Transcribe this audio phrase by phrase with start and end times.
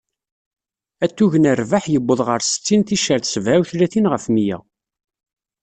[1.03, 4.57] Atug n rrbeḥ yewweḍ ɣer settin ticcert sebεa u tlatin ɣef mya..